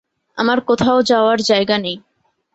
আমার 0.37 0.59
কোথাও 0.61 0.99
যাওয়ার 1.01 1.39
জায়গা 1.41 1.77
নেই। 1.77 1.97